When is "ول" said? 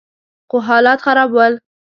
1.35-1.53